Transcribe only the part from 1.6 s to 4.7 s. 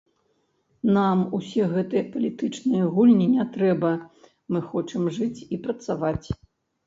гэтыя палітычныя гульні не трэба, мы